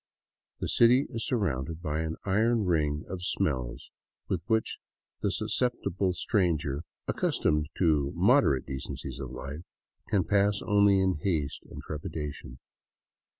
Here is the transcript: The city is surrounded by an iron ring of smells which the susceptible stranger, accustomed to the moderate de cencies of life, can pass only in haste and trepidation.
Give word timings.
The 0.61 0.67
city 0.67 1.05
is 1.11 1.23
surrounded 1.27 1.79
by 1.79 1.99
an 1.99 2.15
iron 2.25 2.65
ring 2.65 3.03
of 3.07 3.21
smells 3.21 3.91
which 4.47 4.79
the 5.21 5.31
susceptible 5.31 6.13
stranger, 6.13 6.81
accustomed 7.07 7.67
to 7.77 8.05
the 8.11 8.19
moderate 8.19 8.65
de 8.65 8.77
cencies 8.77 9.19
of 9.21 9.29
life, 9.29 9.61
can 10.07 10.23
pass 10.23 10.59
only 10.63 10.99
in 10.99 11.19
haste 11.21 11.61
and 11.69 11.83
trepidation. 11.83 12.57